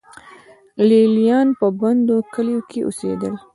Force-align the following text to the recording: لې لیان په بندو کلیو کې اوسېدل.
لې 0.87 1.01
لیان 1.15 1.47
په 1.59 1.67
بندو 1.79 2.17
کلیو 2.33 2.61
کې 2.69 2.79
اوسېدل. 2.83 3.33